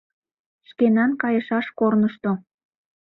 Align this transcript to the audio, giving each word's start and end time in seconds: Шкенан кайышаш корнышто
Шкенан 0.69 1.11
кайышаш 1.21 1.67
корнышто 1.79 2.31